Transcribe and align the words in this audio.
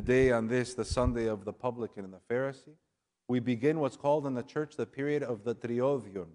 today 0.00 0.30
on 0.30 0.48
this, 0.48 0.72
the 0.72 0.82
Sunday 0.82 1.26
of 1.26 1.44
the 1.44 1.52
publican 1.52 2.06
and 2.06 2.14
the 2.14 2.34
Pharisee, 2.34 2.72
we 3.28 3.38
begin 3.38 3.80
what's 3.80 3.98
called 3.98 4.26
in 4.26 4.32
the 4.32 4.42
church 4.42 4.74
the 4.74 4.86
period 4.86 5.22
of 5.22 5.44
the 5.44 5.54
Triodion. 5.54 6.28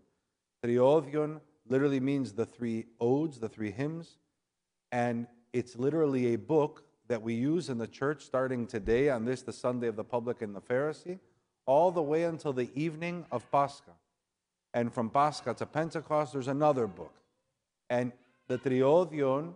Triodion 0.64 1.42
literally 1.68 2.00
means 2.00 2.32
the 2.34 2.46
three 2.46 2.86
odes, 3.00 3.40
the 3.40 3.50
three 3.50 3.72
hymns, 3.72 4.20
and 4.92 5.26
it's 5.52 5.76
literally 5.80 6.36
a 6.36 6.38
book 6.38 6.84
that 7.08 7.20
we 7.20 7.34
use 7.34 7.70
in 7.70 7.80
the 7.80 7.88
church 7.88 8.22
starting 8.22 8.68
today 8.68 9.10
on 9.10 9.26
this, 9.26 9.42
the 9.42 9.52
Sunday 9.52 9.88
of 9.88 9.96
the 9.96 10.04
publican 10.04 10.50
and 10.50 10.56
the 10.56 10.62
Pharisee, 10.62 11.18
all 11.66 11.90
the 11.90 12.04
way 12.04 12.26
until 12.26 12.54
the 12.54 12.70
evening 12.76 13.26
of 13.32 13.50
Pascha. 13.52 13.96
And 14.76 14.94
from 14.94 15.10
Pascha 15.10 15.56
to 15.56 15.66
Pentecost, 15.66 16.34
there's 16.34 16.50
another 16.50 16.86
book. 16.86 17.16
And 17.90 18.12
the 18.48 18.60
Triodion 18.60 19.54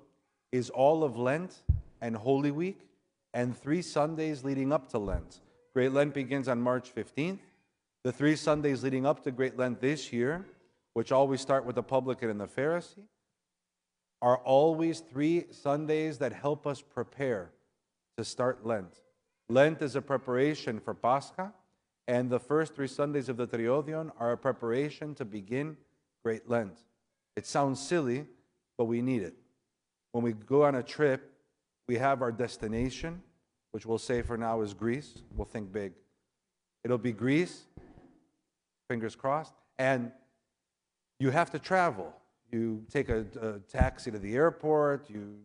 is 0.52 0.72
all 0.72 1.04
of 1.04 1.16
Lent 1.16 1.60
and 2.02 2.16
Holy 2.16 2.50
Week 2.50 2.89
and 3.34 3.58
three 3.58 3.82
Sundays 3.82 4.44
leading 4.44 4.72
up 4.72 4.90
to 4.90 5.00
Lent. 5.00 5.40
Great 5.74 5.92
Lent 5.92 6.14
begins 6.14 6.48
on 6.48 6.62
March 6.62 6.94
15th. 6.94 7.40
The 8.04 8.12
three 8.12 8.36
Sundays 8.36 8.84
leading 8.84 9.06
up 9.06 9.24
to 9.24 9.32
Great 9.32 9.58
Lent 9.58 9.82
this 9.82 10.12
year, 10.12 10.46
which 10.94 11.12
always 11.12 11.42
start 11.42 11.66
with 11.66 11.76
the 11.76 11.84
publican 11.84 12.30
and 12.30 12.40
the 12.40 12.48
Pharisee, 12.48 13.04
are 14.22 14.38
always 14.38 15.00
three 15.00 15.46
Sundays 15.52 16.18
that 16.18 16.34
help 16.34 16.66
us 16.66 16.82
prepare 16.82 17.52
to 18.18 18.26
start 18.26 18.66
Lent. 18.66 19.02
Lent 19.50 19.82
is 19.82 19.96
a 19.96 20.02
preparation 20.02 20.80
for 20.80 20.94
Pascha, 20.94 21.54
and 22.08 22.30
the 22.30 22.40
first 22.40 22.76
three 22.76 22.88
Sundays 22.88 23.30
of 23.30 23.38
the 23.38 23.48
Triodion 23.48 24.12
are 24.20 24.32
a 24.32 24.38
preparation 24.38 25.14
to 25.16 25.26
begin 25.26 25.78
Great 26.24 26.50
Lent. 26.50 26.78
It 27.36 27.46
sounds 27.46 27.80
silly, 27.80 28.26
but 28.78 28.86
we 28.86 29.02
need 29.02 29.22
it. 29.22 29.36
When 30.12 30.24
we 30.24 30.34
go 30.34 30.64
on 30.66 30.76
a 30.76 30.84
trip, 30.84 31.32
we 31.90 31.98
have 31.98 32.22
our 32.22 32.32
destination, 32.32 33.20
which 33.72 33.84
we'll 33.84 33.98
say 33.98 34.22
for 34.22 34.38
now 34.38 34.62
is 34.62 34.76
Greece. 34.76 35.24
We'll 35.36 35.48
think 35.48 35.74
big. 35.74 35.94
It'll 36.84 37.00
be 37.00 37.12
Greece, 37.12 37.64
fingers 38.88 39.16
crossed, 39.16 39.56
and 39.80 40.12
you 41.20 41.32
have 41.32 41.50
to 41.50 41.58
travel. 41.58 42.14
You 42.52 42.86
take 42.92 43.10
a, 43.10 43.26
a 43.42 43.54
taxi 43.72 44.12
to 44.12 44.20
the 44.20 44.36
airport, 44.36 45.10
you 45.10 45.40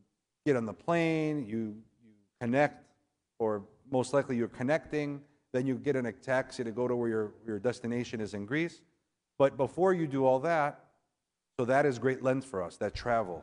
get 0.45 0.55
on 0.55 0.67
the 0.67 0.75
plane, 0.75 1.47
you, 1.47 1.77
you 2.05 2.13
connect, 2.43 2.91
or 3.39 3.63
most 3.91 4.13
likely 4.13 4.37
you're 4.37 4.47
connecting, 4.47 5.23
then 5.55 5.67
you 5.67 5.77
get 5.77 5.97
in 5.97 6.05
a 6.05 6.13
taxi 6.13 6.63
to 6.63 6.73
go 6.73 6.87
to 6.87 6.95
where 6.95 7.09
your, 7.09 7.33
your 7.47 7.59
destination 7.59 8.21
is 8.21 8.35
in 8.35 8.45
Greece. 8.45 8.83
But 9.39 9.57
before 9.57 9.95
you 9.95 10.07
do 10.07 10.27
all 10.27 10.41
that, 10.41 10.85
so 11.59 11.65
that 11.65 11.87
is 11.87 11.99
Great 11.99 12.23
Lent 12.23 12.45
for 12.45 12.63
us, 12.63 12.77
that 12.77 12.93
travel. 12.93 13.43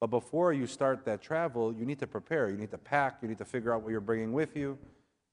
But 0.00 0.08
before 0.08 0.52
you 0.52 0.66
start 0.66 1.04
that 1.04 1.20
travel, 1.20 1.72
you 1.72 1.84
need 1.84 1.98
to 1.98 2.06
prepare. 2.06 2.48
You 2.50 2.56
need 2.56 2.70
to 2.70 2.78
pack. 2.78 3.18
You 3.20 3.28
need 3.28 3.38
to 3.38 3.44
figure 3.44 3.74
out 3.74 3.82
what 3.82 3.90
you're 3.90 4.00
bringing 4.00 4.32
with 4.32 4.56
you. 4.56 4.78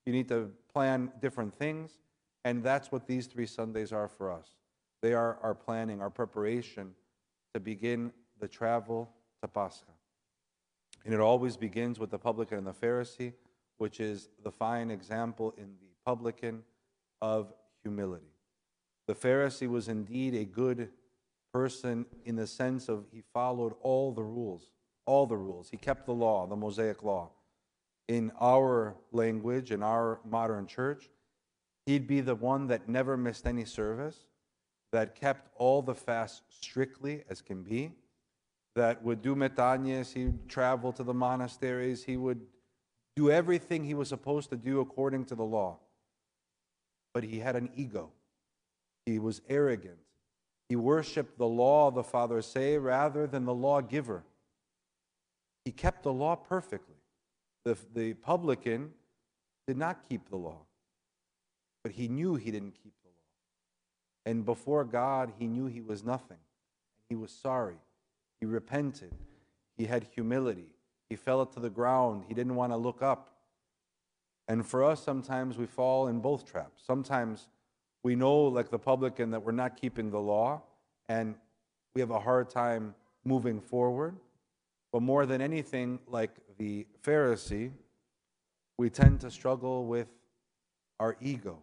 You 0.05 0.11
need 0.11 0.27
to 0.27 0.51
plan 0.73 1.11
different 1.21 1.55
things. 1.55 1.99
And 2.43 2.63
that's 2.63 2.91
what 2.91 3.07
these 3.07 3.27
three 3.27 3.45
Sundays 3.45 3.91
are 3.91 4.07
for 4.07 4.31
us. 4.31 4.49
They 5.01 5.13
are 5.13 5.37
our 5.41 5.55
planning, 5.55 6.01
our 6.01 6.09
preparation 6.09 6.93
to 7.53 7.59
begin 7.59 8.11
the 8.39 8.47
travel 8.47 9.09
to 9.41 9.47
Pascha. 9.47 9.85
And 11.05 11.13
it 11.13 11.19
always 11.19 11.55
begins 11.55 11.99
with 11.99 12.09
the 12.09 12.17
publican 12.17 12.57
and 12.57 12.67
the 12.67 12.73
Pharisee, 12.73 13.33
which 13.77 13.99
is 13.99 14.29
the 14.43 14.51
fine 14.51 14.91
example 14.91 15.53
in 15.57 15.75
the 15.79 15.87
publican 16.05 16.63
of 17.21 17.53
humility. 17.83 18.33
The 19.07 19.15
Pharisee 19.15 19.69
was 19.69 19.87
indeed 19.87 20.35
a 20.35 20.43
good 20.43 20.89
person 21.53 22.05
in 22.25 22.35
the 22.35 22.47
sense 22.47 22.89
of 22.89 23.05
he 23.11 23.23
followed 23.33 23.73
all 23.81 24.11
the 24.11 24.23
rules, 24.23 24.69
all 25.05 25.25
the 25.25 25.37
rules. 25.37 25.69
He 25.69 25.77
kept 25.77 26.05
the 26.05 26.13
law, 26.13 26.45
the 26.47 26.55
Mosaic 26.55 27.03
law. 27.03 27.31
In 28.07 28.31
our 28.39 28.95
language, 29.11 29.71
in 29.71 29.83
our 29.83 30.19
modern 30.29 30.67
church, 30.67 31.09
he'd 31.85 32.07
be 32.07 32.21
the 32.21 32.35
one 32.35 32.67
that 32.67 32.87
never 32.87 33.17
missed 33.17 33.45
any 33.45 33.65
service, 33.65 34.27
that 34.91 35.15
kept 35.15 35.49
all 35.55 35.81
the 35.81 35.95
fasts 35.95 36.41
strictly 36.49 37.23
as 37.29 37.41
can 37.41 37.63
be, 37.63 37.91
that 38.75 39.03
would 39.03 39.21
do 39.21 39.35
metanias, 39.35 40.13
he'd 40.13 40.47
travel 40.47 40.93
to 40.93 41.03
the 41.03 41.13
monasteries, 41.13 42.03
he 42.03 42.15
would 42.15 42.41
do 43.15 43.31
everything 43.31 43.83
he 43.83 43.95
was 43.95 44.07
supposed 44.07 44.49
to 44.51 44.55
do 44.55 44.79
according 44.79 45.25
to 45.25 45.35
the 45.35 45.43
law. 45.43 45.79
But 47.13 47.23
he 47.23 47.39
had 47.39 47.55
an 47.55 47.69
ego. 47.75 48.11
He 49.05 49.17
was 49.17 49.41
arrogant. 49.49 49.97
He 50.69 50.75
worshiped 50.75 51.37
the 51.37 51.47
law, 51.47 51.91
the 51.91 52.03
fathers 52.03 52.45
say, 52.45 52.77
rather 52.77 53.25
than 53.25 53.45
the 53.45 53.53
lawgiver. 53.53 54.23
He 55.63 55.71
kept 55.71 56.03
the 56.03 56.13
law 56.13 56.35
perfectly. 56.35 56.95
The, 57.63 57.77
the 57.93 58.13
publican 58.13 58.91
did 59.65 59.77
not 59.77 60.07
keep 60.07 60.29
the 60.29 60.37
law, 60.37 60.61
but 61.83 61.93
he 61.93 62.07
knew 62.07 62.35
he 62.35 62.51
didn't 62.51 62.75
keep 62.81 62.93
the 63.03 63.09
law. 63.09 63.13
And 64.25 64.45
before 64.45 64.83
God, 64.83 65.33
he 65.37 65.47
knew 65.47 65.67
he 65.67 65.81
was 65.81 66.03
nothing. 66.03 66.37
He 67.09 67.15
was 67.15 67.31
sorry. 67.31 67.79
He 68.39 68.45
repented. 68.45 69.13
He 69.77 69.85
had 69.85 70.07
humility. 70.13 70.75
He 71.09 71.15
fell 71.15 71.45
to 71.45 71.59
the 71.59 71.69
ground. 71.69 72.25
He 72.27 72.33
didn't 72.33 72.55
want 72.55 72.71
to 72.71 72.77
look 72.77 73.01
up. 73.01 73.29
And 74.47 74.65
for 74.65 74.83
us, 74.83 75.03
sometimes 75.03 75.57
we 75.57 75.65
fall 75.65 76.07
in 76.07 76.19
both 76.19 76.49
traps. 76.49 76.81
Sometimes 76.85 77.47
we 78.03 78.15
know, 78.15 78.43
like 78.43 78.69
the 78.69 78.79
publican, 78.79 79.31
that 79.31 79.43
we're 79.43 79.51
not 79.51 79.79
keeping 79.79 80.09
the 80.09 80.19
law 80.19 80.61
and 81.09 81.35
we 81.93 82.01
have 82.01 82.11
a 82.11 82.19
hard 82.19 82.49
time 82.49 82.93
moving 83.23 83.59
forward. 83.59 84.15
But 84.91 85.01
more 85.01 85.25
than 85.25 85.41
anything, 85.41 85.99
like 86.07 86.31
the 86.57 86.87
Pharisee, 87.03 87.71
we 88.77 88.89
tend 88.89 89.21
to 89.21 89.31
struggle 89.31 89.85
with 89.85 90.07
our 90.99 91.17
ego. 91.21 91.59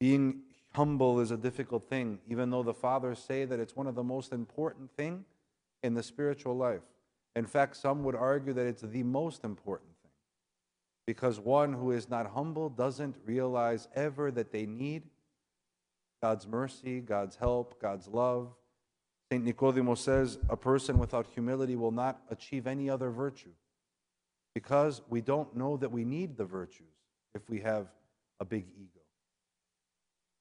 Being 0.00 0.42
humble 0.74 1.20
is 1.20 1.30
a 1.30 1.36
difficult 1.36 1.88
thing, 1.88 2.18
even 2.28 2.50
though 2.50 2.62
the 2.62 2.74
fathers 2.74 3.18
say 3.18 3.44
that 3.44 3.60
it's 3.60 3.76
one 3.76 3.86
of 3.86 3.94
the 3.94 4.02
most 4.02 4.32
important 4.32 4.90
things 4.96 5.26
in 5.82 5.94
the 5.94 6.02
spiritual 6.02 6.56
life. 6.56 6.82
In 7.36 7.46
fact, 7.46 7.76
some 7.76 8.02
would 8.04 8.14
argue 8.14 8.52
that 8.52 8.66
it's 8.66 8.82
the 8.82 9.02
most 9.02 9.44
important 9.44 9.91
because 11.06 11.40
one 11.40 11.72
who 11.72 11.90
is 11.90 12.08
not 12.08 12.30
humble 12.30 12.68
doesn't 12.68 13.16
realize 13.24 13.88
ever 13.94 14.30
that 14.30 14.52
they 14.52 14.66
need 14.66 15.02
God's 16.22 16.46
mercy, 16.46 17.00
God's 17.00 17.36
help, 17.36 17.80
God's 17.80 18.06
love. 18.06 18.54
St. 19.30 19.44
Nicodemo 19.44 19.96
says 19.96 20.38
a 20.48 20.56
person 20.56 20.98
without 20.98 21.26
humility 21.26 21.74
will 21.74 21.90
not 21.90 22.20
achieve 22.30 22.66
any 22.66 22.88
other 22.88 23.10
virtue 23.10 23.50
because 24.54 25.02
we 25.08 25.20
don't 25.20 25.56
know 25.56 25.76
that 25.76 25.90
we 25.90 26.04
need 26.04 26.36
the 26.36 26.44
virtues 26.44 26.86
if 27.34 27.48
we 27.48 27.60
have 27.60 27.88
a 28.38 28.44
big 28.44 28.66
ego. 28.76 29.00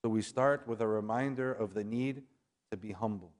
So 0.03 0.09
we 0.09 0.21
start 0.21 0.67
with 0.67 0.81
a 0.81 0.87
reminder 0.87 1.51
of 1.51 1.73
the 1.73 1.83
need 1.83 2.23
to 2.71 2.77
be 2.77 2.91
humble. 2.91 3.31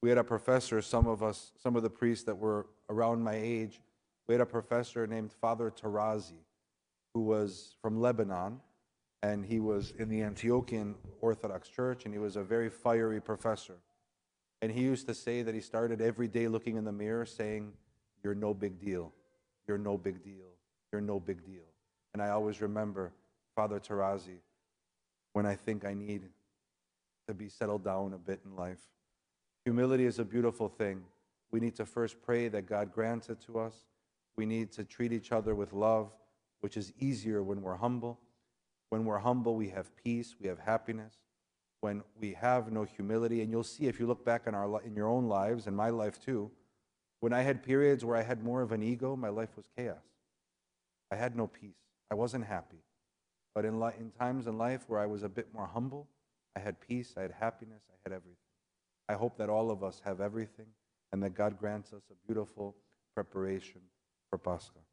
We 0.00 0.08
had 0.08 0.18
a 0.18 0.24
professor, 0.24 0.80
some 0.82 1.06
of 1.06 1.22
us, 1.22 1.52
some 1.62 1.76
of 1.76 1.82
the 1.82 1.90
priests 1.90 2.24
that 2.24 2.36
were 2.36 2.66
around 2.88 3.22
my 3.22 3.34
age, 3.34 3.80
we 4.26 4.34
had 4.34 4.40
a 4.40 4.46
professor 4.46 5.06
named 5.06 5.32
Father 5.32 5.70
Tarazi, 5.70 6.44
who 7.14 7.22
was 7.22 7.76
from 7.82 8.00
Lebanon, 8.00 8.60
and 9.22 9.44
he 9.44 9.60
was 9.60 9.92
in 9.98 10.08
the 10.08 10.20
Antiochian 10.20 10.94
Orthodox 11.20 11.68
Church, 11.68 12.04
and 12.04 12.14
he 12.14 12.18
was 12.18 12.36
a 12.36 12.42
very 12.42 12.68
fiery 12.68 13.20
professor. 13.20 13.76
And 14.60 14.70
he 14.70 14.82
used 14.82 15.06
to 15.08 15.14
say 15.14 15.42
that 15.42 15.54
he 15.54 15.60
started 15.60 16.00
every 16.00 16.28
day 16.28 16.48
looking 16.48 16.76
in 16.76 16.84
the 16.84 16.92
mirror 16.92 17.26
saying, 17.26 17.72
You're 18.22 18.34
no 18.34 18.54
big 18.54 18.80
deal. 18.80 19.12
You're 19.66 19.78
no 19.78 19.96
big 19.96 20.22
deal. 20.22 20.50
You're 20.92 21.00
no 21.00 21.20
big 21.20 21.44
deal. 21.44 21.64
And 22.12 22.22
I 22.22 22.30
always 22.30 22.60
remember 22.60 23.12
Father 23.54 23.80
Tarazi 23.80 24.38
when 25.32 25.46
I 25.46 25.54
think 25.54 25.84
I 25.84 25.94
need 25.94 26.22
to 27.26 27.34
be 27.34 27.48
settled 27.48 27.84
down 27.84 28.12
a 28.12 28.18
bit 28.18 28.40
in 28.44 28.56
life. 28.56 28.80
Humility 29.64 30.06
is 30.06 30.18
a 30.18 30.24
beautiful 30.24 30.68
thing. 30.68 31.02
We 31.50 31.60
need 31.60 31.76
to 31.76 31.86
first 31.86 32.20
pray 32.22 32.48
that 32.48 32.66
God 32.66 32.92
grants 32.92 33.28
it 33.28 33.40
to 33.46 33.58
us. 33.60 33.74
We 34.36 34.46
need 34.46 34.72
to 34.72 34.84
treat 34.84 35.12
each 35.12 35.32
other 35.32 35.54
with 35.54 35.72
love, 35.72 36.12
which 36.60 36.76
is 36.76 36.92
easier 36.98 37.42
when 37.42 37.62
we're 37.62 37.76
humble. 37.76 38.20
When 38.90 39.04
we're 39.04 39.18
humble, 39.18 39.56
we 39.56 39.70
have 39.70 39.94
peace, 39.96 40.36
we 40.40 40.48
have 40.48 40.58
happiness. 40.58 41.14
When 41.80 42.02
we 42.20 42.34
have 42.34 42.70
no 42.70 42.84
humility, 42.84 43.42
and 43.42 43.50
you'll 43.50 43.64
see 43.64 43.86
if 43.86 43.98
you 43.98 44.06
look 44.06 44.24
back 44.24 44.46
in, 44.46 44.54
our, 44.54 44.80
in 44.82 44.94
your 44.94 45.08
own 45.08 45.26
lives, 45.26 45.66
and 45.66 45.76
my 45.76 45.90
life 45.90 46.20
too, 46.20 46.50
when 47.20 47.32
I 47.32 47.42
had 47.42 47.62
periods 47.62 48.04
where 48.04 48.16
I 48.16 48.22
had 48.22 48.42
more 48.42 48.62
of 48.62 48.72
an 48.72 48.82
ego, 48.82 49.16
my 49.16 49.28
life 49.28 49.56
was 49.56 49.66
chaos. 49.76 49.96
I 51.10 51.16
had 51.16 51.36
no 51.36 51.46
peace. 51.46 51.76
I 52.10 52.14
wasn't 52.14 52.46
happy. 52.46 52.82
But 53.54 53.64
in, 53.64 53.80
li- 53.80 53.92
in 53.98 54.10
times 54.10 54.46
in 54.46 54.58
life 54.58 54.84
where 54.88 55.00
I 55.00 55.06
was 55.06 55.22
a 55.22 55.28
bit 55.28 55.48
more 55.52 55.66
humble, 55.66 56.08
I 56.56 56.60
had 56.60 56.80
peace, 56.80 57.14
I 57.16 57.22
had 57.22 57.32
happiness, 57.32 57.82
I 57.90 57.96
had 58.04 58.12
everything. 58.12 58.36
I 59.08 59.14
hope 59.14 59.36
that 59.38 59.48
all 59.48 59.70
of 59.70 59.82
us 59.82 60.00
have 60.04 60.20
everything 60.20 60.66
and 61.12 61.22
that 61.22 61.34
God 61.34 61.58
grants 61.58 61.92
us 61.92 62.02
a 62.10 62.26
beautiful 62.26 62.76
preparation 63.14 63.82
for 64.32 64.38
Pascha. 64.38 64.91